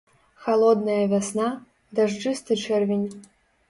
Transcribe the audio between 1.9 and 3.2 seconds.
дажджысты чэрвень.